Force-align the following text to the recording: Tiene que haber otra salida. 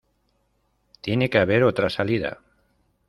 Tiene 1.01 1.29
que 1.29 1.37
haber 1.37 1.63
otra 1.63 1.91
salida. 1.91 2.39